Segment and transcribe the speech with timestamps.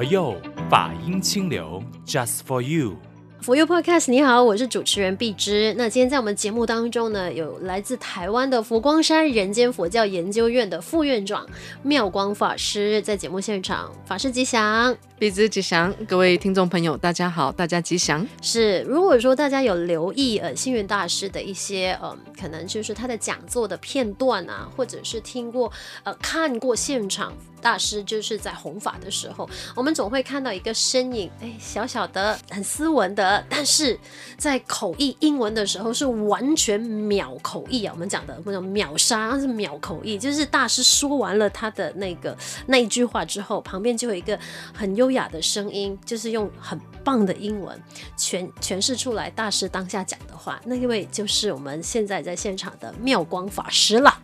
[0.00, 0.34] 佛佑
[0.70, 2.96] 法音清流，Just for you。
[3.42, 5.74] 佛佑 Podcast，你好，我是主持人碧芝。
[5.76, 11.46] 那今天在我们节目当中呢，有来自台湾的佛光山人间佛教研究院的副院长
[11.82, 18.26] 妙光法师在节目现场，法师吉祥，碧芝吉祥，各位听众朋友，大家好，大家吉祥。
[18.40, 25.70] 是，如果说大家有留意呃星云大师的一些呃，可能就是他的讲座的片段啊，或者是听过
[26.04, 27.34] 呃看过现场。
[27.62, 34.00] 大师就是在弘法的时候，我们总会看到一个身影，哎，小小的，很斯文的，但是
[34.38, 37.92] 在口译英文的时候是完全秒口译啊。
[37.94, 42.34] 我们讲的那种秒杀，是秒口译，就是大师说完了他的那个
[42.68, 44.40] 那一句话之后，旁边就有一个
[44.72, 47.76] 很优优雅的声音，就是用很棒的英文
[48.16, 50.60] 诠诠释出来大师当下讲的话。
[50.64, 54.22] 那一位就是我们现在在现场的妙光法师了。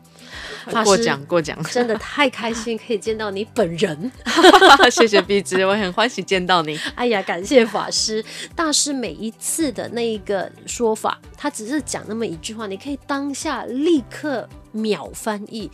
[0.85, 4.11] 过奖过奖，真的太开心可以见到你本人，
[4.91, 6.79] 谢谢碧芝，我很欢喜见到你。
[6.95, 15.71] 哎呀，感谢法师大师每一次的那一个说法，他只是讲那么一句话，你可以当下立刻秒翻译，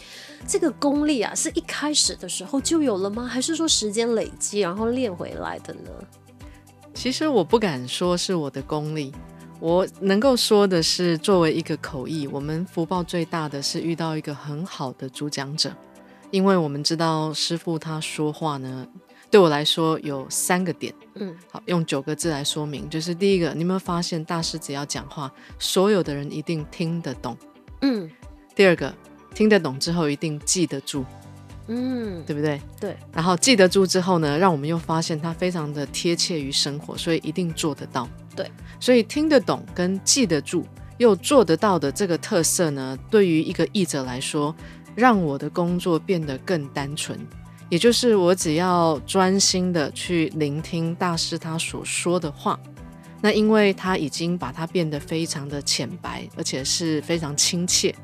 [0.46, 3.26] 这个功力啊，是一开始的时候就有了吗？
[3.26, 5.90] 还是说时间累积然后练回来的呢？
[6.94, 9.12] 其实我不敢说是我的功力。
[9.62, 15.72] 我能够说的是，作为一个口译，我们福报最大的是遇到一个很好的主讲者，
[16.32, 18.84] 因为我们知道师傅他说话呢，
[19.30, 27.36] 对我来说有三个点，嗯，好，用九个字来说明，就是第一个，你有没有发现大师只要讲话，所有的人一定听得懂，
[27.82, 28.10] 嗯，
[28.56, 28.92] 第二个，
[29.32, 31.04] 听得懂之后一定记得住。
[31.68, 32.60] 嗯，对不对？
[32.80, 32.96] 对。
[33.12, 38.08] 然后记得住之后呢，让我们又发现它非常的贴切于生活，所以一定做得到。
[38.34, 38.50] 对。
[38.80, 40.66] 所以听得懂跟记得住
[40.98, 44.54] 又做得到的这个特色呢，对于一个译者来说，
[44.94, 47.18] 让我的工作变得更单纯。
[47.68, 52.60] 也就是我只要专心的去聆听大师他所说的话，
[53.22, 57.94] 那因为他已经把它变得非常的浅白，而且是非常亲切。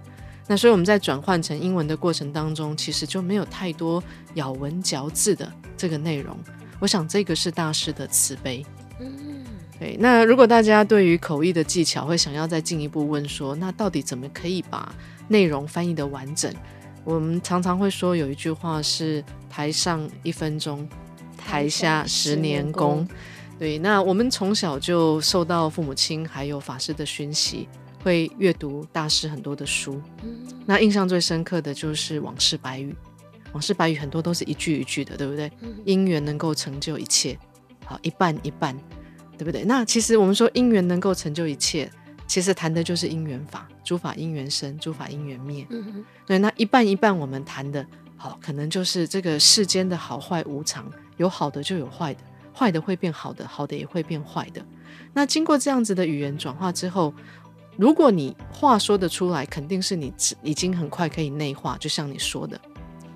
[0.46, 4.02] 那所以我们在转换成英文的过程当中，其实就没有太多
[4.36, 6.34] 咬文嚼字的这个内容。
[6.80, 8.64] 我想这个是大师的慈悲。
[8.98, 9.44] 嗯，
[9.78, 9.96] 对。
[9.98, 14.94] 那如果大家对于口译的技巧会想要再进一步问说，那到底怎么可以把
[15.28, 16.52] 内容翻译的完整？
[17.04, 20.88] 我们常常会说有一句话是“台上一分钟，
[21.36, 23.06] 台下十年功”。
[23.58, 23.78] 对。
[23.78, 27.68] 那我们从小就受到父母亲还有法师的熏习。
[28.00, 32.92] 会阅读大师很多的书，嗯，那印象最深刻的就是《往事白语》。
[33.52, 35.50] 《往事白语》很多都是一句一句的，对不对？
[35.60, 37.36] 嗯，因缘能够成就一切，
[37.84, 38.74] 好，一半一半，
[39.38, 39.64] 对不对？
[39.64, 41.88] 那其实我们说因缘能够成就一切，
[42.26, 45.66] 其实谈的就是因缘法，诸法因缘生，诸法因缘灭。
[45.70, 52.20] 嗯，对，那一半一半，我们谈的好，可能就是这个世间的好坏无常，有好的就有坏的，
[52.52, 54.60] 坏的会变好的，好的也会变坏的。
[55.14, 57.14] 那经过这样子的语言转化之后。
[57.80, 60.12] 如果你话说得出来，肯定是你
[60.42, 62.60] 已经很快可以内化，就像你说的。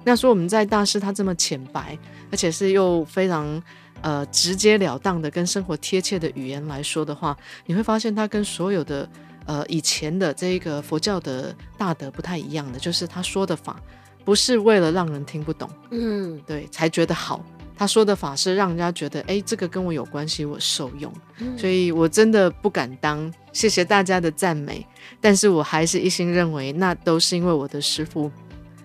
[0.04, 1.98] 那说我们在大师他这么浅白，
[2.30, 3.60] 而且是又非常
[4.02, 9.08] 呃直截了当的跟生活贴切的语言来说的话，你会发现他跟所有的
[9.46, 13.80] 呃以前的这个佛教的大德不太一样的，就是他说的法
[14.24, 17.44] 不是为了让人听不懂，嗯，对，才觉得好。
[17.74, 23.32] 他说的法是让人家觉得，哎，这个跟我有关系，我受用，嗯，所以我真的不敢当。
[23.52, 24.86] 谢谢大家的赞美，
[25.20, 28.30] 但是我还是一心认为，那都是因为我的师父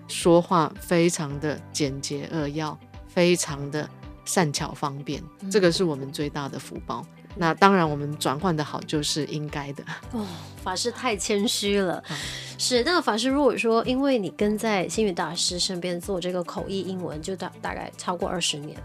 [0.08, 2.76] 说话非常的简洁扼要，
[3.06, 3.88] 非常的
[4.28, 7.04] 善巧方便，嗯，这个是我们最大的福报。
[7.34, 9.82] 那当然，我们转换的好就是应该的。
[10.12, 10.26] 哦，
[10.62, 12.02] 法师太谦虚了。
[12.10, 12.16] 嗯、
[12.58, 18.76] 是，那个法师如果说，因为你跟在星云大师身边做这个口译英文，就大大概超过二十年，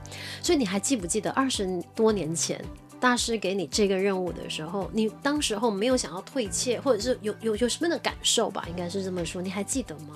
[0.42, 2.64] 所以你还记不记得二十多年前
[3.00, 8.66] 大师给你这个任务的时候，你当时候没有想要退怯，或者是有有有什么样的感受吧？
[8.70, 10.16] 应该是这么说，你还记得吗？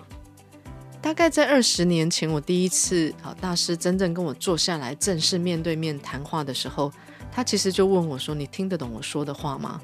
[1.02, 6.92] 大概在二十年前，我第一次好大师真正跟我坐下来正式面对面谈话的时候。
[7.30, 9.80] 他其实就问我说：“你听得懂我说的话吗？”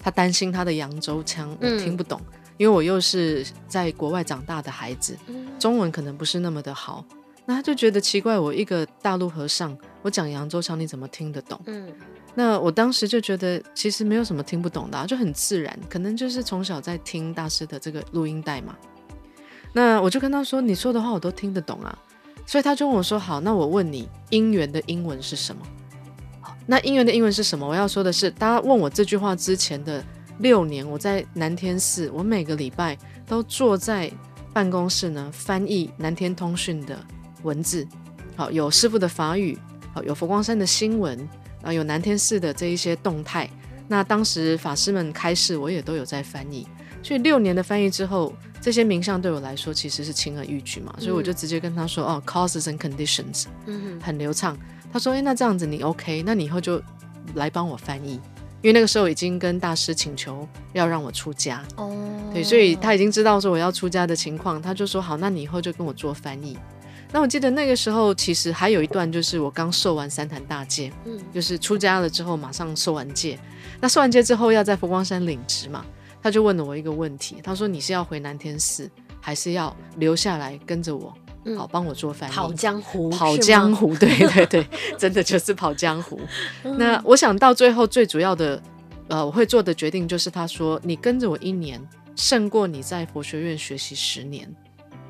[0.00, 5.16] 他担心他的扬州腔我听不懂，嗯，因为我又是在国外长大的孩子，
[5.58, 7.04] 中文可能不是那么的好。
[7.46, 11.60] 那他就觉得奇怪，我一个大陆和尚，我讲扬州腔你怎么听得懂？
[11.66, 11.92] 嗯，
[12.34, 18.76] 那我当时就觉得其实没有什么听不懂的啊，就很自然，可能就是从小在听大师的这个录音带嘛。
[19.72, 21.96] 那我就跟他说：“你说的话我都听得懂啊。”
[22.46, 25.62] 所以他就问我说：“好，那我问你，姻缘的英文是什么？”
[26.40, 27.66] 好那姻缘的英文是什么？
[27.66, 30.02] 我要说的是，大家问我这句话之前的
[30.38, 34.10] 六年，我在南天寺，我每个礼拜都坐在
[34.52, 36.98] 办公室呢，翻译南天通讯的
[37.42, 37.86] 文字。
[38.36, 39.56] 好，有师父的法语，
[39.94, 41.28] 好有佛光山的新闻
[41.62, 43.48] 啊，有南天寺的这一些动态。
[43.86, 46.66] 那当时法师们开示，我也都有在翻译。
[47.02, 50.94] 所以六年的翻译之后，这些名相对我来说其实是轻而易举嘛。
[50.98, 54.56] 所以我就直接跟他说：“哦，causes and conditions，嗯，很流畅。”
[54.92, 56.22] 他说：“诶，那这样子你 OK？
[56.24, 56.80] 那你以后就
[57.34, 58.20] 来帮我翻译。”
[58.62, 61.90] 因为那个时候已经跟大师请求要让我出家哦，
[62.30, 66.58] 对，所以他已经知道说我要出家的情况，他就说：“好，那你以后就跟我做翻译。”
[67.10, 73.38] 那我记得那个时候其实还有一段，就是我刚受完三坛大戒，嗯，就是出家了之后马上受完戒。
[73.80, 75.82] 那受完戒之后要在佛光山领职嘛。
[76.22, 78.90] 他就问了我一个问题，他说：“你是要回南天寺，
[79.20, 81.14] 还是要留下来跟着我，
[81.44, 82.32] 嗯、好帮我做翻译？
[82.32, 84.66] 跑江湖，跑江湖， 对对对，
[84.98, 86.20] 真的就是跑江湖。
[86.64, 88.62] 嗯、那我想到最后最主要的，
[89.08, 91.80] 呃，我会做的决定就是，他说：你跟着我一年，
[92.16, 94.46] 胜过你在佛学院学习十年。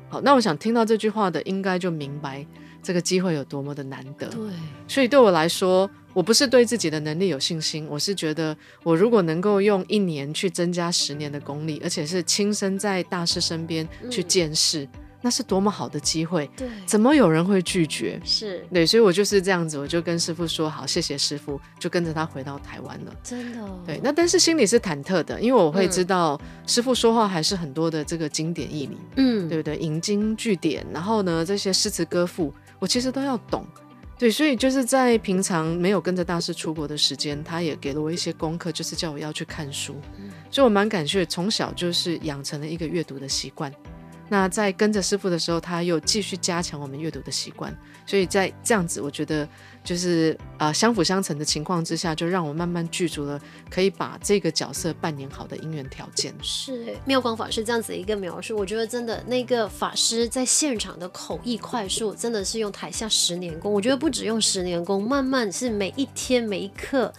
[0.09, 2.45] 好，那我想听到这句话的，应该就明白
[2.81, 4.27] 这个机会有多么的难得。
[4.27, 4.39] 对，
[4.87, 5.89] 所以对我来说。
[6.13, 14.89] 我不是对自己的能力有信心，我是觉得我如果能够用一年去增加十年的功力，而且是亲身在大师身边去见识，嗯、
[15.21, 16.49] 那是多么好的机会！
[16.57, 18.19] 对，怎么有人会拒绝？
[18.25, 23.15] 是对，所以我就是这样子，我就跟师傅说好，谢谢师傅，就跟着他回到台湾了。
[23.23, 23.79] 真的、哦？
[23.85, 29.77] 对，那但是心里是忐忑的，因为我会知道、嗯、师傅说话还是很多的这个经典义理，嗯，对不对？
[29.77, 33.65] 引经据典，然后呢，这些诗词歌赋，我其实都要懂。
[34.21, 39.99] 对，所以就是在平常没有跟着大师出国的时间，他也给了我一些功课，就是叫我要去看书。
[40.51, 43.73] 所以我蛮感谢，从小就是养成了一个阅读的习惯。
[44.29, 47.75] 那在跟着师傅的时候，他又继续加强我们阅读的习惯，
[48.05, 49.49] 所以在这样子，我觉得
[49.83, 53.39] 就是啊、呃、相辅相成的情况之下，就让我慢慢具足了
[53.69, 56.33] 可以把这个角色扮演好的因缘条件。
[56.41, 63.73] 是妙光法师这样子一个描述，我觉得真的那个法师在现场的口译快速，真的是用台下十年功。
[63.73, 67.11] 我觉得不止用十年功，慢慢是每一天每一刻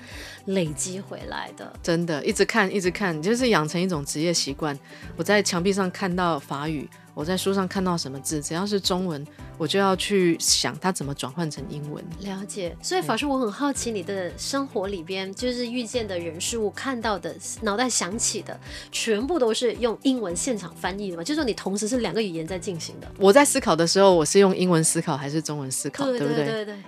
[0.46, 1.72] 累积回来的。
[1.82, 4.78] 真的，一直看一直看，就是养成一种职业习惯。
[5.16, 6.88] 我在墙壁上看到法语。
[7.14, 9.26] 我在书上看到什么字，只要是中文，
[9.58, 12.02] 我就要去想它怎么转换成英文。
[12.20, 18.58] 了解，所以法师，我很好奇你的生活里边，就是遇见的人事物，看到的，脑袋想起的，
[18.90, 21.22] 全部都是用英文现场翻译的吗？
[21.22, 23.06] 就是说你同时是两个语言在进行的。
[23.18, 26.04] 我在思考的时候，我是用英文思考还是中文思考？
[26.06, 26.78] 对对对对，对不对？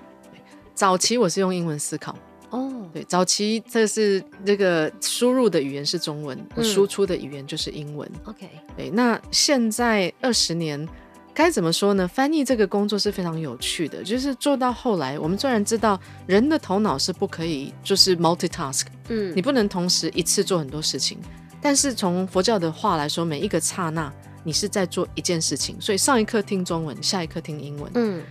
[0.74, 2.16] 早期我是用英文思考。
[2.54, 8.08] 哦，对，早期这是这个输入的语言是中文，嗯、输出的语言就是英文。
[8.26, 10.88] OK，对，那现在二十年
[11.34, 12.06] 该怎么说呢？
[12.06, 21.18] 翻译这个工作是非常有趣的，就是做到后来，我们虽然知道人的头脑是不可以就是 multitask，嗯，你不能同时一次做很多事情，
[21.60, 24.12] 但是从佛教的话来说，每一个刹那
[24.44, 28.22] 你是在做一件事情，所以上一刻听中文，下一刻听英文，嗯。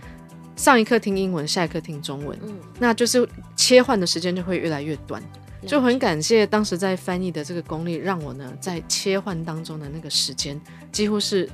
[0.56, 5.22] 上一课听英文，下一课听中文，嗯，那就是切换的时间就会越来越短。
[5.66, 10.60] 就很感谢当时在翻译的这个功力，让我呢在切换当中的那个时间
[10.92, 11.48] 几乎是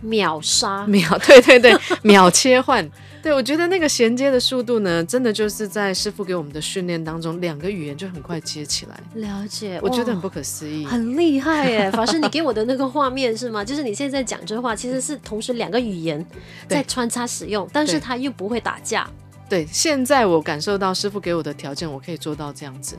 [0.00, 2.88] 秒杀秒， 对对对，秒切换。
[3.20, 9.00] 对，我觉得那个衔接的速度呢，真的就是在师傅给我们的训练当中，两个语言就很快接起来。
[9.14, 11.90] 了解，我觉得很不可思议，很厉害耶！
[11.92, 13.64] 法师，你给我的那个画面是吗？
[13.64, 16.24] 就是你现在讲这话，其实是同时两个语言
[16.68, 19.08] 在穿插使用，但是它又不会打架。
[19.48, 22.96] 对，现在我感受到师傅给我的条件，我可以做到这样子。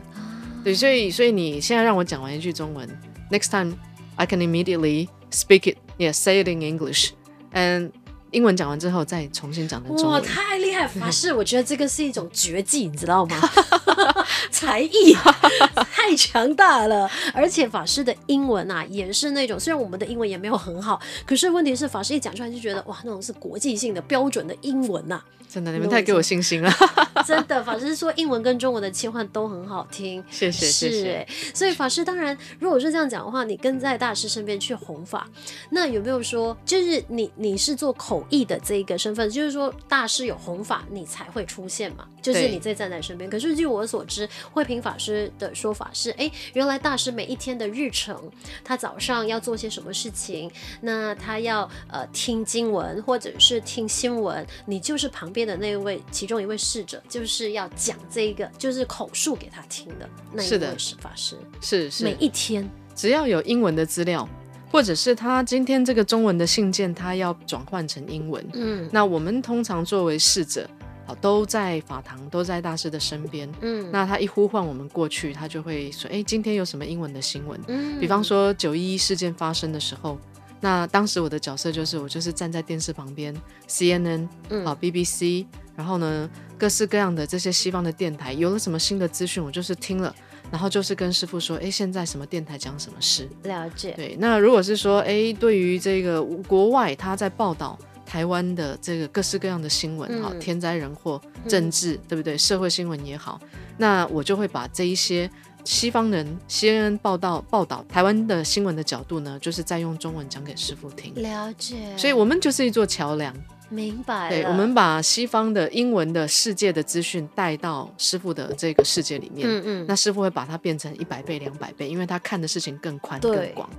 [0.65, 2.88] 对，所以所以你现在让我讲完一句中文
[3.31, 3.77] ，Next time
[4.17, 7.12] I can immediately speak it, yes, say it in English,
[7.53, 7.91] and
[8.32, 10.22] 英文讲完之后，再重新讲成中文。
[10.22, 10.88] 哇，太厉害！
[10.88, 13.36] 法式，我觉得这个是一种绝技，你知道吗？
[14.51, 15.15] 才艺
[15.91, 25.25] 太强大了，而且法师的英文啊，也是那种虽然我们的英文也没有很好，可是问题是法师一讲出来就觉得哇，那种是国际性的标准的英文呐、啊。
[25.50, 26.72] 真的，你们太给我信心了。
[27.25, 30.24] 真的，法师说英文跟中文的切换都很好听。
[30.29, 31.27] 谢谢，是谢谢。
[31.55, 35.27] 所以法师当然，如果是这样讲的话，你跟在大师身边去弘法，
[35.72, 42.05] 那有没有说，就是你你是做口译的这一个身份，就是说大师有弘法，你才会出现嘛？
[42.22, 43.27] 就是你在站在身边。
[43.27, 48.17] 可是据我所知，慧平法师的说法是，哎，原来大师每一天的日程，
[48.63, 50.50] 他早上要做些什么事情，
[50.81, 55.39] 那他要呃听经文或者是听新闻，你就是旁边。
[55.50, 60.59] 的那一位，其中一位侍者，就是要讲这一个，就是口述给他听的那一位
[61.00, 62.69] 法师，是是，每一天。
[62.93, 64.27] 只要有英文的资料，
[64.71, 70.69] 或者是他今天这个中文的信件，他要转换成英文，嗯，那我们通常作为侍者，
[71.15, 77.59] 都在法堂，都在大师的身边，嗯，那他一呼唤我们过去，他就会说，哎，今天有什么英文的新闻？
[77.67, 80.17] 嗯，比方说九一一事件发生的时候。
[80.61, 83.33] 那当时我的角色就是我就是站在电视旁边
[83.65, 84.27] ，CNN
[84.65, 90.13] 啊 BBC，然后呢各式各样的这些西方的电台有了什么新的资讯，我就是听了，
[90.51, 93.29] 然后就是跟师傅说，哎，现在什么电台讲什么事？
[93.43, 93.93] 了解。
[93.93, 102.35] 对，那如果是说，哎，对于这个国外他在报道台湾的这个各式各样的新闻，哈、嗯，天灾人祸、政治，嗯、对不对？
[102.35, 103.39] 社会新闻也好，
[103.77, 105.29] 那我就会把这一些。
[105.65, 111.13] 西方人 CNN 报道报道台湾的新闻的角度呢，就是在用中文讲给师傅听。
[111.15, 113.35] 了解，所以我们就是一座桥梁。
[113.69, 114.29] 明白。
[114.29, 119.47] 对，我们把西方的英文的世界的资讯带到师傅的这个世界里面。
[119.47, 119.85] 嗯嗯。
[119.87, 123.69] 那师傅会把它变成一百倍、两百倍，因为他看的事情更宽更广。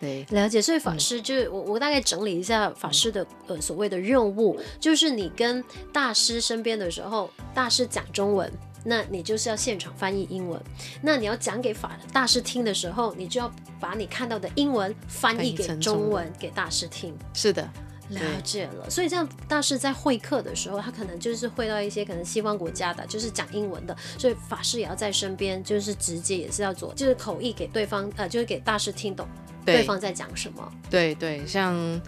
[0.00, 0.62] 对，了解。
[0.62, 5.62] 所以法师就是我，我大概整理一下法师的呃所谓的任务，就是你跟
[5.92, 8.52] 大师身边的时候，大师讲中文。
[8.84, 10.58] 那你就是要现场翻译英文，
[11.02, 17.12] 那你要讲给法大师听的时候，你就要把你看到的英文翻译给中文给大师听。
[17.34, 17.68] 是的，
[18.10, 18.88] 了解了。
[18.88, 29.26] 所以这样大师在会客的时候，他可能就是会到一些可能西方国家的，就是讲英文的，所以法师也要在身边，就是直接也是要做，就是口译给对方，呃，就是给大师听懂
[29.74, 30.72] 对方在讲什么。
[30.90, 32.00] 对对，像。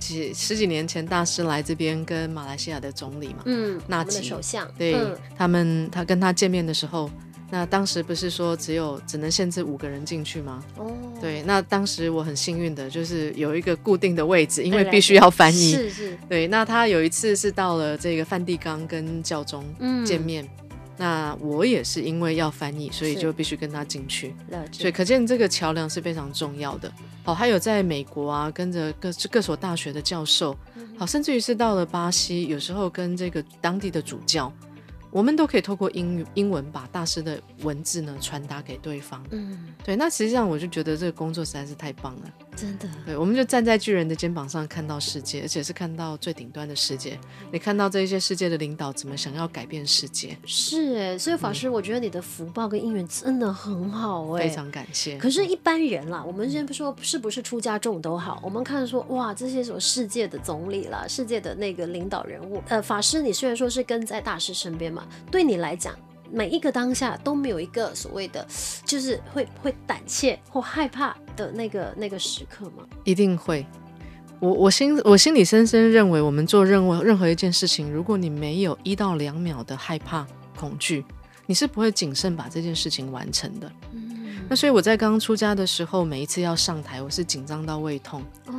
[0.00, 7.10] 几十几年前，大师来这边跟马来西亚的总理嘛，嗯，纳吉的首相，对、嗯、他们，他跟他见面的时候，
[7.50, 10.62] 那当时不是说只有只能限制五个人进去吗？
[10.76, 19.64] 哦，对，那当时我很幸运的就是有一个固定的位置，因为必须要翻译，是是，对，那他有一次是到了这个梵蒂冈跟教宗
[20.06, 20.44] 见面。
[20.44, 20.64] 嗯
[21.00, 24.34] 那我也是因为要翻译，所以就必须跟他进去。
[24.72, 26.92] 所以可见这个桥梁是非常重要的。
[27.28, 30.56] 好，还有在美国啊，跟着各各所大学的教授，
[30.96, 34.50] 好，甚至于是到了巴西，有时候跟这个当地的主教。
[35.10, 39.24] 我们都可以透过英语英文把大师的文字呢传达给对方。
[39.30, 39.96] 嗯，对。
[39.96, 42.88] 那实际上我就觉得这个工作实在是太棒了，真的。
[43.06, 47.18] 对，我们就站在巨人的肩膀上看到世界，而且是看到最顶端的世界。
[47.50, 50.36] 你看到这些世界的领导怎么想要改变世界？
[50.44, 55.16] 是哎，所以法师，我觉得你的福报跟姻缘真的很好哎，非常感谢。
[55.16, 64.97] 可是，一般人啦，我们先不说是不是出家众都好，我们看说哇，这些什么世界的总理啦，世界的那个领导人物，呃，法师，你虽然说是跟在大师身边嘛。
[65.30, 65.94] 对你来讲，
[66.30, 68.46] 每一个当下都没有一个所谓的，
[68.84, 72.86] 就是会会胆怯或害怕的那个那个时刻吗？
[73.04, 73.66] 一定会。
[74.40, 80.24] 我我心我心里深深认为，我们做任何任何一件事情，如果你没有一到两秒的害怕
[80.56, 81.04] 恐惧，
[81.46, 83.72] 你是不会谨慎把这件事情完成的。
[83.92, 84.07] 嗯，
[84.48, 88.22] 那所以我在刚出家的时候，每一次要上台，我是紧张到胃痛。
[88.46, 88.54] 哦，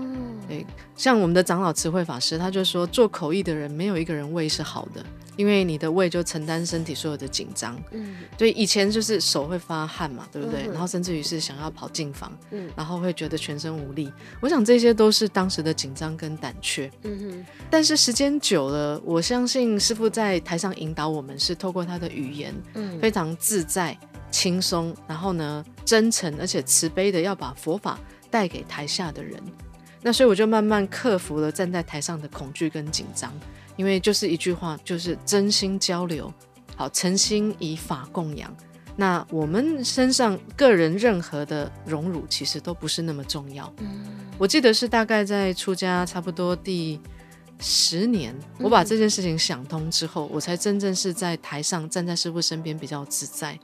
[0.47, 0.65] 对，
[0.95, 5.03] 像我们的长老慈惠法师，他就说，做口译的人没有一个人胃是好的。
[5.35, 10.67] 因为你的胃就承担身体所有的紧张，嗯，对，以前就是手会发汗嘛，对不对？
[10.67, 14.11] 嗯、然后甚至于是想要跑进房，嗯，然后会觉得全身无力。
[14.41, 17.45] 我想这些都是当时的紧张跟胆怯，嗯哼。
[17.69, 23.97] 但是时间久了，我相信师傅在台上引导我们是透过他的语言，嗯，非常自在、
[24.31, 29.41] 轻松，然后呢，真诚而且慈悲的要把佛法带给台下的人。
[30.01, 33.33] 那所以我就慢慢克服了站在台上的恐惧跟紧张。
[33.75, 36.33] 因为就是一句话，就是真心交流，
[36.75, 38.53] 好，诚心以法供养。
[38.97, 43.73] 那我们身上个人任何的荣辱，其实都不是那么重要。
[43.77, 44.05] 嗯，
[44.37, 46.99] 我记得是大概在出家差不多第
[47.59, 53.57] 十年，我把这件事情想通之后，我才真正是在台上站在师傅身边比较自在。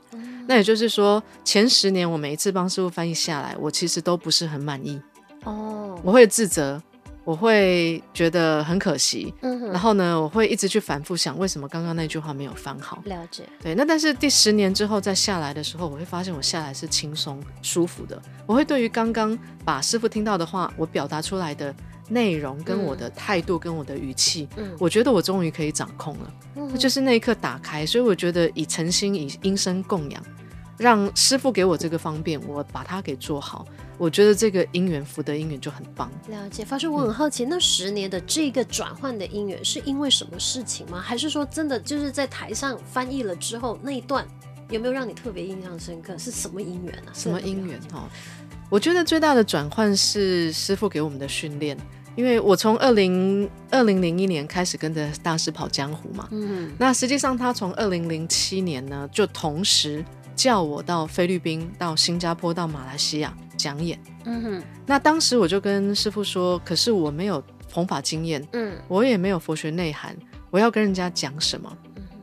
[0.46, 5.00] 那也就是说，前十年我每一次帮师傅翻译下来，我其实都不是很满意。
[5.44, 6.82] 哦，我会自责。
[7.24, 13.02] 我会觉得很可惜，然后呢，我会一直去反复想，为什么刚刚那句话没有翻好？
[13.04, 13.74] 了解，对。
[13.74, 18.22] 那但是第十年之后再下来的时候，我会发现我下来是轻松舒服的。
[18.46, 21.74] 我会对于刚刚把师傅听到的话，我表达出来的
[22.08, 27.84] 内容跟我的态度跟我的语气，嗯，我觉得我终于可以掌控了，嗯，就是那一刻打开。
[27.84, 30.22] 所以我觉得以诚心以音声供养，
[30.76, 33.66] 让师傅给我这个方便，我把它给做好。
[33.98, 36.10] 我觉得这个因缘福德因缘就很棒。
[36.28, 41.00] 了解，发师，我很好奇，嗯、那十年的这个转换的因缘是因为什么事情吗？
[41.00, 44.26] 还是说真的就是在台上翻译了之后那一段
[44.68, 46.16] 有没有让你特别印象深刻？
[46.18, 47.10] 是什么因缘啊？
[47.14, 48.04] 什么因缘哦？
[48.68, 51.76] 我觉得最大的转换是师傅给我们的训练，
[52.14, 60.04] 因为我从二零二零零一年开始跟着大师跑江湖嘛，嗯，那实际上他从二零零七年呢就同时。
[60.36, 63.98] 叫我到菲律宾、到新加坡、到马来西亚讲演。
[64.26, 67.42] 嗯哼，那当时我就跟师傅说，可是我没有
[67.72, 70.14] 弘法经验，嗯，我也没有佛学内涵，
[70.50, 71.74] 我要跟人家讲什么？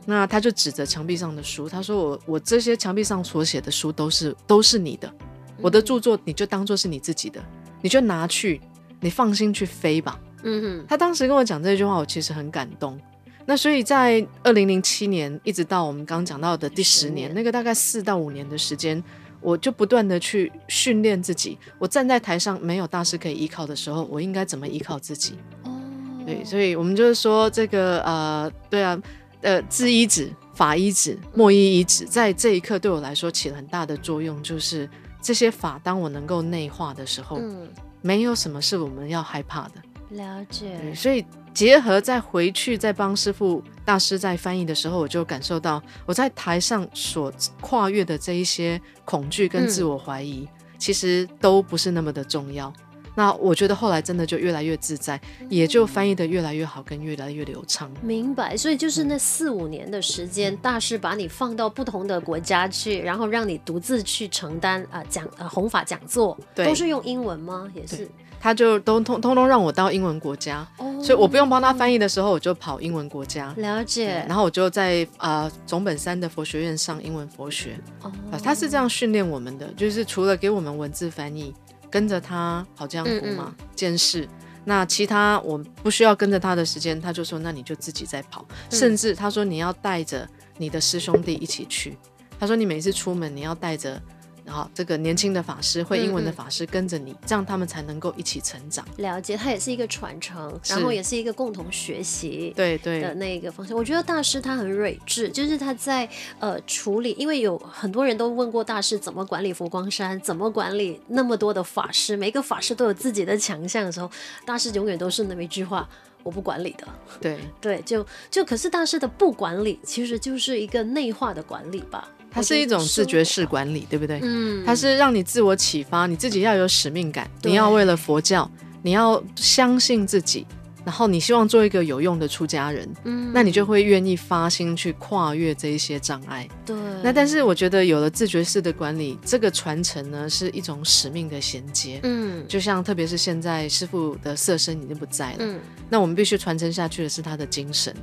[0.06, 5.12] 那他就指着墙壁上的书，他说我：“我我这些墙壁上所写的书都是都是你的，
[5.60, 7.42] 我的著作你就当做是你自己的，
[7.80, 8.60] 你就拿去，
[9.00, 10.20] 你放心去飞吧。
[10.42, 12.98] 嗯哼，他当时跟我讲这句话，我其实很感动。
[13.46, 19.02] 那所以在二零零七年一直到我们刚刚讲到的第十年，那个大概四到五年的时间，
[19.40, 21.58] 我就不断的去训练自己。
[21.78, 25.34] 我站在台上没有大师可以依靠的时候，我应该怎么依靠自己？
[25.64, 25.78] 哦，
[26.24, 28.98] 对，所以我们就是说这个呃，对啊，
[29.42, 34.88] 呃，知一指、法一指、莫一一指，在这一刻对我来说起了很大的作用，就是
[35.24, 37.66] 这些法当我能够内化的时候，嗯，
[38.02, 39.82] 没有什么是我们要害怕的。
[40.10, 52.70] 了解，对，所以结合再回去再帮师傅大师在翻译的时候，我就感受到我在台上所跨越的这一些恐惧跟自我怀疑，嗯、其实都不是那么的重要。
[53.14, 57.90] 那我觉得后来真的就越来越自在，嗯、也就翻译的越来越好，跟越来越流畅。
[58.02, 67.70] 明白，所以就是那四五年的时间，嗯、大师把你放到不同的国家去，然后让你独自去承担啊、呃、讲呃弘法讲座，都是用英文吗？
[67.74, 68.08] 也是。
[68.40, 73.54] 他就都通通通让我到英文国家，哦、所以我不用帮他翻译的时候，我就跑英文国家。
[73.56, 74.22] 了解。
[74.28, 77.80] 然后我就在啊、呃、总本山的佛学院上英文佛学。
[78.02, 78.38] 哦、呃。
[78.40, 81.54] 他是这样训练我们的，就是除了给我们文字翻译，
[81.94, 84.28] 跟着他跑江湖嘛，见识、嗯嗯。
[84.64, 88.44] 那其他我不需要跟着他的时间，他就说那你就自己在跑。
[88.50, 91.96] 嗯、甚至他说你要带着你的师兄弟一起去。
[92.40, 94.02] 他说你每次出门你要带着。
[94.44, 98.84] 然后这个年轻的法师，会英文的法师跟着你，嗯嗯，这样他们才能够一起成长。
[98.98, 102.52] 了解，它也是一个传承，然后也是一个共同学习。
[102.54, 106.08] 对对的那个方向，我觉得大师他很睿智，就是他在
[106.38, 114.10] 呃处理，因为有很多人都问过大师怎么管理佛光山，怎么管理那么多的法师，每个法师都有自己的强项的时候，
[114.44, 115.88] 大师永远都是那么一句话：
[116.22, 116.86] 我不管理的。
[117.20, 122.08] 对对，就就可是大师的不管理，其实就是一个内化的管理吧。
[122.34, 124.18] 它是一种自觉式管理，对不对？
[124.22, 128.50] 嗯，它是让你自我启发，你自己要有使命感，你要为了佛教，
[128.82, 130.44] 你要相信自己，
[130.84, 136.48] 然后你希望做一个有用的出家人，嗯，那你就会愿意发心去跨越这一些障碍。
[136.66, 147.94] 对，那但是我觉得有了自觉式的管理，这个传承呢是一种使命的衔接，嗯，就像特别是现在师傅的色身已经不在了，嗯，那我们必须传承下去的是他的精神。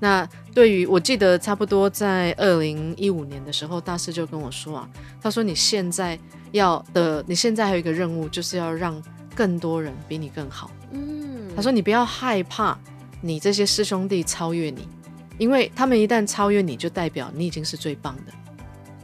[0.00, 4.88] 那对于我记得差不多在二零一五年的时候，大师就跟我说啊，
[5.20, 6.18] 他说你现在
[6.52, 9.02] 要的，你现在还有一个任务，就是要让
[9.34, 10.70] 更多人比你更好。
[10.92, 12.78] 嗯，他说你不要害怕
[13.20, 14.88] 你这些师兄弟超越你，
[15.36, 18.32] 因为他们一旦超越你，就代表你已经是最棒的。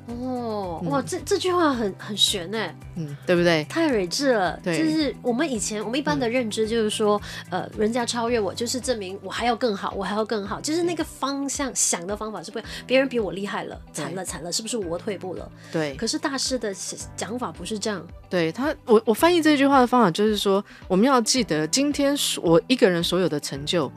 [0.06, 3.64] 哦，哇，这这句话很很悬哎，嗯，对不对？
[3.64, 7.18] 太睿智了，对，就是我们以前我们一般的认知就是说，
[7.50, 15.50] 嗯、呃，人家超越我，就是证明我还要更好，我还要更好，就是那个方向想的方法是不一样，别人比我厉害了，惨了惨了，是不是我退步了？
[15.72, 15.94] 对。
[15.94, 16.74] 可是大师的
[17.16, 23.90] 讲法不是这样，对他，我我翻译这句话的方法就是说，我们要记得，今天我一个人所有的成就，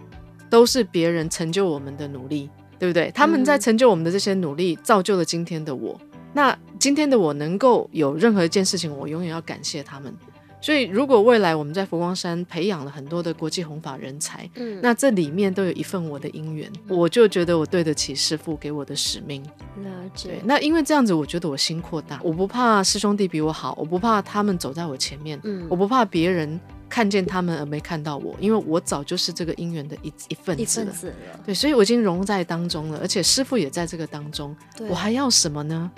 [0.49, 2.49] 都是别人成就我们的努力。
[2.79, 3.11] 对不对？
[3.11, 5.99] 他们在成就我们的这些努力，嗯、造就了今天的我。
[6.33, 10.13] 那今天的我能够有任何一件事情，我永远要感谢他们。
[10.59, 19.41] 所以，如果未来我们在佛光山培养了很多的国际弘法人才，嗯，那这里面都有一份我的因缘，嗯、我就觉得我对得起师父给我的使命。
[19.77, 20.29] 了解。
[20.29, 26.59] 对，那因为这样子，我觉得我心扩大，我不怕师兄弟比我好，我不怕他们走在我前面，嗯，我不怕别人。
[26.89, 30.91] 看见他们而没看到我，因为我早就是这个因缘的一一份子了。
[30.91, 31.13] 子了。
[31.45, 34.55] 对，所以我已经融在当中了，而且师傅也在这个当中。
[34.75, 35.91] 对我还要什么呢？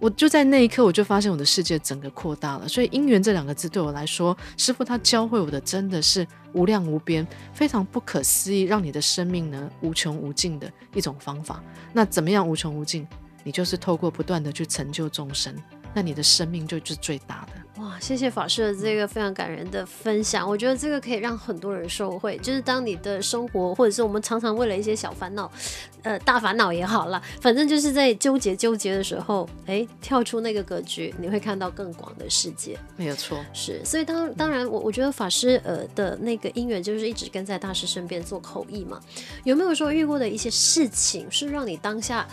[0.00, 2.68] 我就在那一刻，我就发现我的世界整个扩大了。
[2.68, 11.60] 所以“姻缘”这两个字对我来说，师傅他教会我的真的是无量无边、非常不可思议，让你的生命呢无穷无尽的一种方法。
[11.92, 13.04] 那怎么样无穷无尽？
[13.42, 15.52] 你就是透过不断的去成就众生。
[15.92, 17.98] 那你的生命就是最大的哇！
[18.00, 22.36] 谢谢法师的这个非常感人的分享，我觉得这个可以让很多人受惠。
[22.38, 25.50] 就是当你的生活，或者是我们常常为了一些小烦恼，
[26.02, 32.76] 呃，大烦恼也好了，反正就是在纠结纠结的时候，哎，跳出那个格局，你会看到更广的世界。
[32.96, 33.80] 没有错，是。
[33.84, 39.00] 所以当当然，我我觉得法师呃的那个因缘，就是一直跟在大师身边做口译嘛。
[39.44, 42.26] 有没有说遇过的一些事情，是让你当下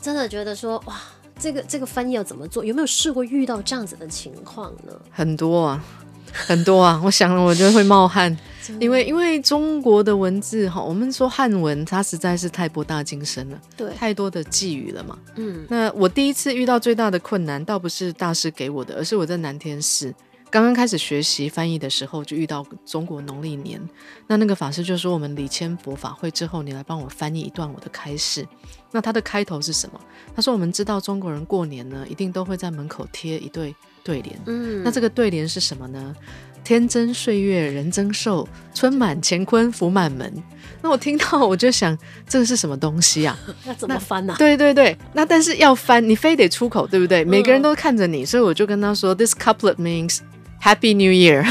[0.00, 1.00] 真的觉得说哇？
[1.38, 2.64] 这个这个翻译要怎么做？
[2.64, 4.92] 有没有试过遇到这样子的情况呢？
[5.10, 5.84] 很多啊，
[6.32, 7.00] 很多啊！
[7.04, 8.36] 我想了，我觉得会冒汗，
[8.80, 15.18] 因为因为中国的文字哈，我们说汉文，它实在是太博大精深了，对，太多的寄语了嘛。
[15.36, 20.14] 嗯，那我第一次遇到最大的困难，倒不是大师给我的，而是我在南天寺。
[20.50, 23.80] 刚刚开始学习翻译的时候，就遇到中国农历年。
[24.28, 28.46] 那那个法师就说：“我们礼谦佛法会之后，你来帮我翻译一段我的开示。”
[28.94, 30.00] 那他的开头是什么？
[30.36, 34.38] 他说：“我们知道中国人过年呢，一定都会在门口贴一对对联。
[34.46, 36.14] 嗯，那这个对联是什么呢？
[36.62, 40.32] 天增岁月人增寿，春满乾坤福满门。
[40.80, 43.36] 那我听到我就想，这个是什么东西啊？
[43.66, 44.36] 要怎么翻呢、啊？
[44.38, 47.24] 对对对，那但是要翻，你非得出口，对不对？
[47.24, 50.20] 每个人都看着你，所以我就跟他说、嗯、，This couplet means
[50.62, 51.42] Happy New Year。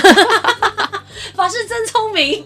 [1.36, 2.46] 法师真聪明。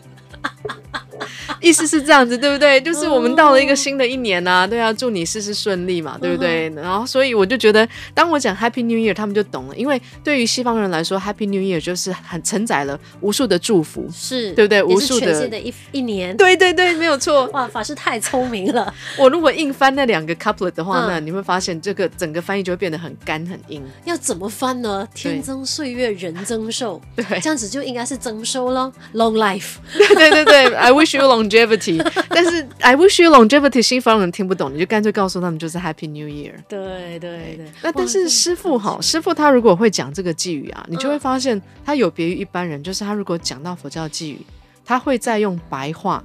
[1.62, 2.80] 意思是这样子，对不对？
[2.82, 6.70] 就是我们到了一个新的一年呐、啊，对啊，祝你事事顺利嘛，对不对？
[6.76, 14.84] 然后，所以我就觉得，当我讲 Happy New Year，他们就懂了，因为对于西方人来说，Happy New Year 就是很承载了无数的祝福，是对不对？
[14.84, 17.46] 无数的全新的一一年，对对对，没有错。
[17.48, 18.94] 哇，法师太聪明了。
[19.18, 23.84] 我如果硬翻那两个 couplet 的话，那你会发现这个整个翻译就会变得很干很硬。
[24.06, 25.08] 要怎么翻呢？
[25.14, 29.76] 天增岁月人增寿， 对，这样子就应该是增收了，Long life。
[29.98, 32.04] 对对对对，I wish you longevity。
[32.30, 36.56] 但是 I wish you longevity，西方人听不懂，你就干脆告诉他们就是 Happy New Year。
[36.68, 37.72] 对对对。
[37.84, 44.42] 那但是师傅哈，师傅他如果会讲这个寄语啊，你就会发现他有别于一般人，就是他如果讲到佛教寄语，
[44.84, 46.24] 他会再用白话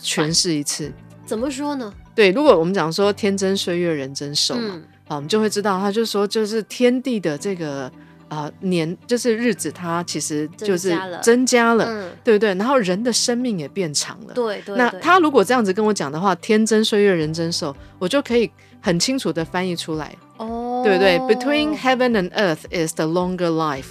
[0.00, 0.92] 诠释一次。
[1.24, 1.90] 怎么说呢？
[2.14, 7.90] 对，如果我们讲说天真岁月人真寿嘛，啊，我们就会知道，他就说就是天地的这个。
[8.34, 12.54] 啊、呃，年就是日子，它其实就是增加了，嗯、对不对？
[12.54, 14.76] 然后人的生命也变长了，对对。
[14.76, 23.90] 那他如果这样子跟我讲的话，天增岁月人增寿，我就可以很清楚的翻译出来，哦，对不对？Between heaven and earth is the longer life，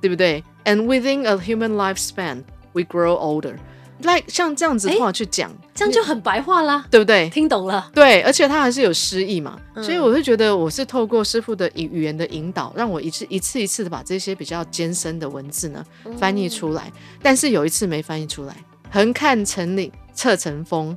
[0.00, 3.56] 对不对？And within a human lifespan, we grow older。
[4.02, 7.28] 来像这样子的话去讲，这样就很白话啦，对不对？
[7.30, 15.84] 听懂了，对，而且他还是有诗意嘛，嗯、所以我会觉得我是透过师傅的语语言的引导，让我一次一次一次的把这些比较艰深的文字呢
[16.18, 18.56] 翻译出来，嗯、但是有一次没翻译出来，
[18.90, 20.96] 横看成岭侧成峰。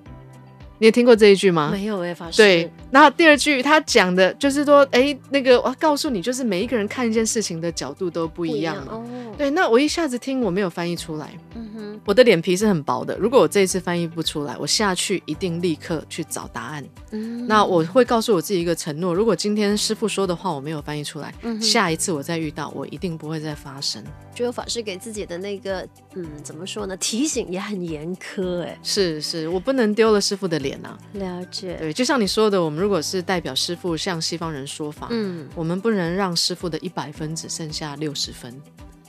[0.84, 1.70] 你有听过这一句吗？
[1.72, 2.36] 没有哎，法师。
[2.36, 8.96] 对，然后第二句他讲的就是说，哎，那个我要告诉你，就是每一个人看一件事情的角度都不一样嘛。
[8.96, 9.06] 哦。
[9.38, 13.18] 对，那我一下子听我没有翻译出来，嗯哼，我的脸皮是很薄的。
[13.18, 16.86] 如果我这一次翻译不出来，我下去一定立刻去找答案。
[17.12, 17.48] 嗯。
[17.48, 24.04] 那我会告诉我自己一个承诺：如果今天师傅说的话我没有翻译出来，嗯，下一次我再遇到，我一定不会再发生。
[24.36, 26.98] 觉得法师给自己的那个，嗯，怎么说呢？
[26.98, 30.73] 提醒也很严苛，哎，是是，我不能丢了师傅的脸。
[31.14, 38.62] 了解，对，就像你说的，我们如果是代表师傅向西方人说法，嗯，我们不能让师傅的一百分只剩下六十分。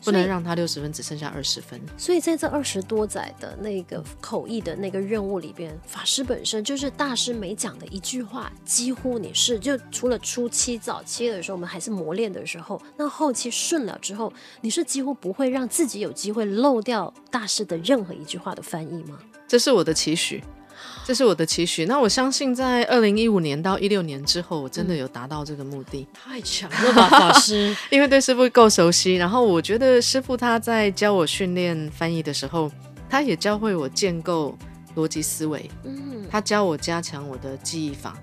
[0.05, 19.19] 不能让他六十分只剩下二十分，所以在这二十多载的那个口译的那个任务里边，法师本身就是大师每讲的一句话，几乎你是就除了初期早期的时候，我们还是磨练的时候，那后期顺了之后，你是几乎不会让自己有机会漏掉大师的任何一句话的翻译吗？
[19.49, 20.45] 这是我的期许。
[21.05, 21.85] 这是我的期许。
[21.87, 26.01] 那我相信，在二零一五年到一六年之后，我真的有达到这个目的。
[26.01, 27.77] 嗯、太强了吧，法师！
[27.91, 32.71] 因为对师傅够熟悉，然后我觉得师傅他在教我训练翻译的时候，
[33.09, 34.57] 他也教会我建构
[34.97, 35.71] 逻辑思维。
[35.85, 38.17] 嗯，他教我加强我的记忆法，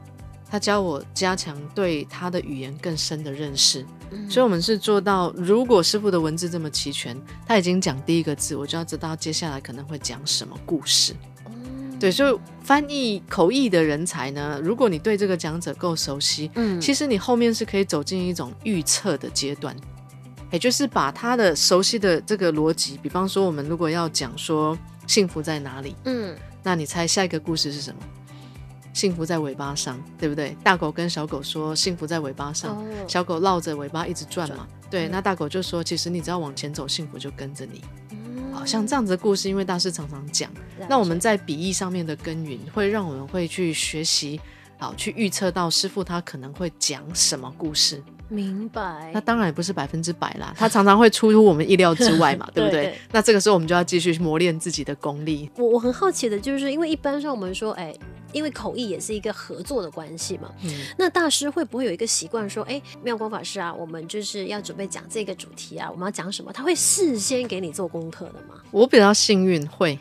[0.49, 3.85] 他教我加强对他的语言更深的认识。
[4.11, 7.15] 嗯、所以，我们是做到，如果师傅的文字这么齐全，
[7.47, 11.13] 他已经讲第一个字，我就要知道接下来可能会讲什么故事。
[12.01, 19.75] 对，所以翻译口译的人才呢，如果你对这个讲者够熟悉，嗯，其实你后面是可以走进一种预测的阶段，
[20.51, 28.01] 也就是把他的熟悉的这个逻辑，比方说我们如果要讲说幸福在哪里，嗯，那你猜下一个故事是什么？
[28.93, 30.57] 幸福在尾巴上，对不对？
[30.63, 34.67] 大狗跟小狗说幸福在尾巴上，哦、小狗绕着尾巴一直转嘛，转。
[34.89, 37.81] 对，嗯、那大狗就说其实你只要往前走，幸福就跟着你。
[38.65, 40.49] 像这样子的故事，因为大师常常讲，
[40.89, 44.39] 那我们在笔译上面的耕耘，会让我们会去学习，
[44.77, 48.01] 好去预测到师傅他可能会讲什么故事。
[48.29, 49.11] 明白。
[49.13, 52.85] 那当然也不是百分之百啦，他常常会出乎我们意料之外嘛， 对不对？
[52.85, 55.49] 对那这个时候我们就要继续磨练自己的功力。
[55.57, 57.93] 我我很好奇的就是，因为一般上我们说，哎。
[58.33, 66.51] 因为口译也是一个合作的关系嘛，嗯，那大师会不会有一个习惯说，哎，妙光法师啊，我们就是要准备讲这个主题啊，我们要讲什么？
[66.51, 68.55] 他会事先给你做功课的吗？
[68.71, 69.97] 我比较幸运，会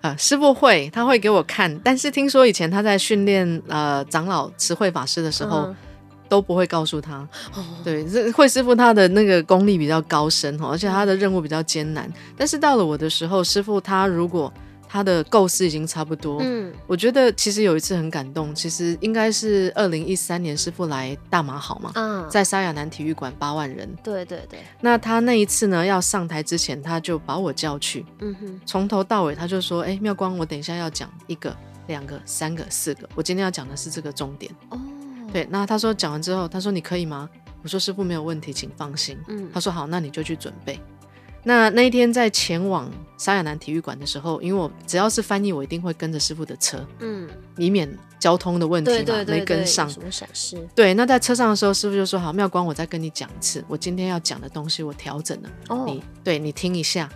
[0.00, 1.78] 啊师傅会，他会给我看。
[1.80, 5.76] 但是听说以前他在训练呃长老慈惠法师的时候，嗯，
[6.28, 7.26] 都不会告诉他。
[7.54, 12.12] 哦，对，这慧师傅他的那个功力比较高深哈，而且他的任务比较艰难。
[12.36, 14.52] 但是到了我的时候，师傅他如果
[14.94, 31.52] 他的构思已经差不多，嗯，我觉得其实有一次很感动，其实应该是二零一三年师傅来大马好嘛，嗯，在沙亚南体育馆八万人，对对对，那他那一次呢要上台之前，他就把我叫去，嗯哼，从头到尾他就说，哎，妙光，我等一下要讲一个、
[31.88, 34.80] 两个、三个、四个，我今天要讲的是这个重点，哦，
[35.32, 37.28] 对，那他说讲完之后，他说你可以吗？
[37.64, 40.78] 我说师傅没有问题，请放心，嗯，他说好，那你就去准备。
[41.44, 49.88] 那那一天在前往沙亚南体育馆的时候，因为我只要是翻译，我一定会跟着师傅的车，嗯，以免交通的问题嘛，对对对对没跟上。
[49.88, 50.56] 什么闪失？
[50.74, 57.08] 对，那在车上的时候，师傅就说：“好，妙光，我再跟你讲一次，我今天要讲的东西我调整了，哦、你对你听一下。”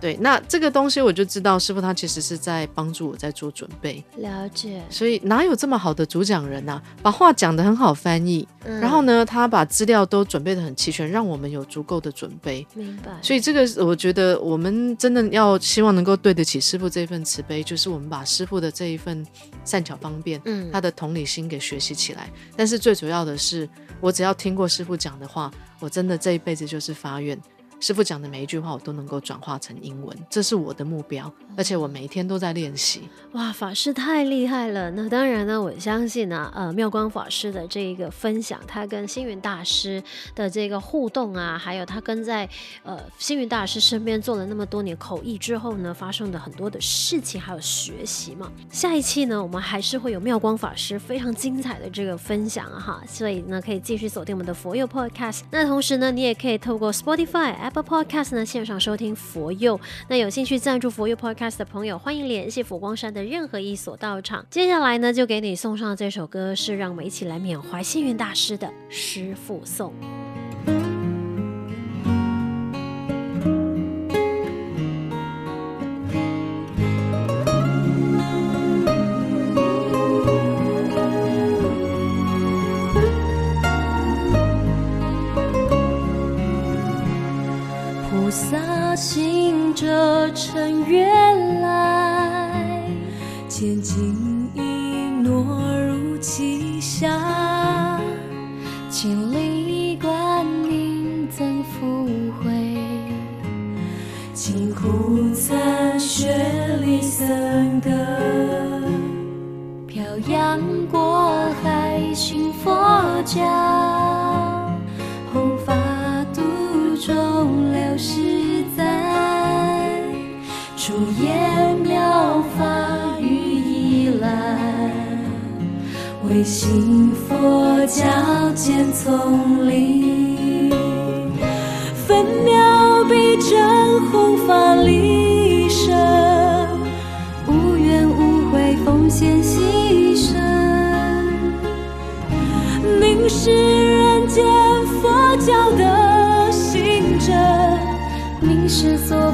[0.00, 4.04] 对，那这个东西我就知道，师傅他其实是在帮助我在做准备。
[4.16, 4.82] 了解。
[4.88, 6.82] 所以哪有这么好的主讲人呐、啊？
[7.02, 12.66] 把话讲得很好翻译，嗯、然后呢，他把资料都准备得很齐全，让我们有足够的准备。
[12.74, 13.10] 明白。
[13.20, 19.26] 所以这个我觉得我们真的要希望能够对得起师傅这份慈悲，就是我们把师傅的这一份
[19.64, 22.30] 善巧方便，嗯，他的同理心给学习起来。
[22.56, 23.68] 但是最主要的是，
[24.00, 27.36] 我只要听过师傅讲的话，我真的这一辈子就是发愿。
[27.80, 33.08] 师傅讲的每一句话，我都能够转化成英文，这是我的目标，而且我每一天都在练习。
[33.32, 34.90] 哇，法师太厉害了！
[34.90, 40.02] 那当然呢，我相信呢，呃，妙光法师的这一个分享，他跟星云大师
[40.34, 42.48] 的这个互动啊，还有他跟在
[42.82, 48.50] 呃星云大师身边做了那么多年口译之后呢，发生的很多的事情，还有学习嘛。
[48.70, 55.42] 下一期呢，我们还是会有妙光法师非常精彩的这个分享哈，所以呢，可以继续锁定我们的佛佑 Podcast。
[55.52, 57.67] 那同时呢，你也可以透过 Spotify。
[57.68, 59.78] Apple Podcast 呢，线上收听佛佑，
[60.08, 64.46] 那有兴趣赞助佛佑 Podcast 的朋友，欢迎联系佛光山的任何一所道场。
[64.48, 69.92] 接下来呢，就给你送上这首歌，是让我们一起来缅怀星云大师的师父颂。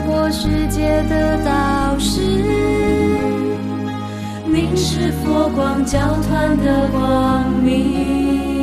[0.07, 2.21] 我世界的导师
[4.47, 8.54] 您是佛光教团的光明。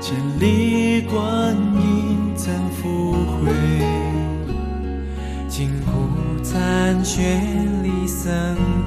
[0.00, 3.52] 千里观音怎复回？
[5.48, 7.40] 金箍残雪
[7.82, 8.30] 离僧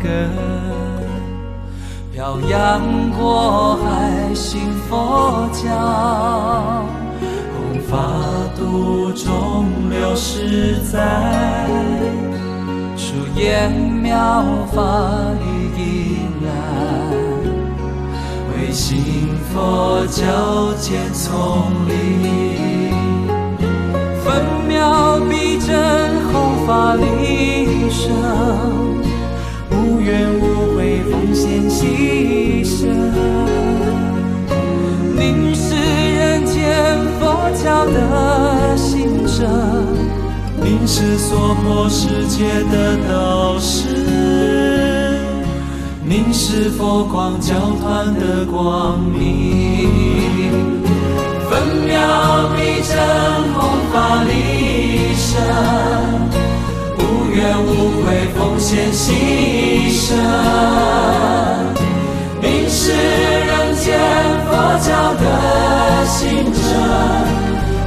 [0.01, 0.10] 歌，
[2.13, 6.86] 漂洋过海信佛教。
[7.54, 7.97] 弘法
[8.58, 11.67] 度众流实在，
[12.95, 14.82] 出言妙法
[15.43, 15.45] 与
[15.77, 15.80] 依
[16.41, 16.47] 然，
[18.62, 22.93] 为信佛教见丛林，
[24.24, 25.67] 分秒必争
[26.32, 28.13] 弘法利生，
[29.71, 32.86] 无怨无悔奉献牺牲。
[35.15, 39.50] 凝视人间佛教的兴盛，
[40.63, 43.90] 凝视娑婆世界的导师，
[46.12, 49.88] 凝视佛光教团的光明。
[51.50, 52.97] 分秒必争
[53.54, 55.41] 弘法利生，
[56.97, 57.00] 无
[57.34, 57.69] 怨无
[58.04, 59.08] 悔奉献牺
[59.95, 60.12] 牲。
[62.41, 63.97] 凝视人间
[64.50, 64.52] 佛
[64.84, 66.19] 教的兴
[66.54, 66.62] 盛，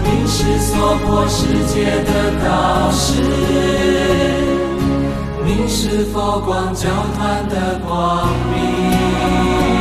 [0.03, 2.11] 凝视娑婆世界的
[2.43, 3.13] 导师，
[5.57, 9.74] 你是佛光教团的光明？